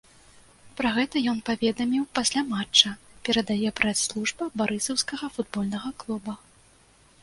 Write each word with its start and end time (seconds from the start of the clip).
Пра 0.79 0.89
гэта 0.95 1.21
ён 1.33 1.37
паведаміў 1.49 2.07
пасля 2.21 2.41
матча, 2.55 2.89
перадае 3.29 3.69
прэс-служба 3.81 4.53
барысаўскага 4.61 5.35
футбольнага 5.39 5.89
клуба. 6.03 6.33